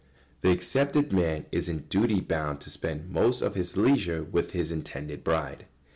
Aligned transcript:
]The 0.41 0.49
accepted 0.49 1.13
man 1.13 1.45
is 1.51 1.69
in 1.69 1.81
duty 1.81 2.21
bound 2.21 2.59
to 2.61 2.71
spend 2.71 3.11
most 3.11 3.43
of 3.43 3.53
his 3.53 3.77
leisure 3.77 4.23
with 4.23 4.49
his 4.53 4.71
intended 4.71 5.23
bride. 5.23 5.67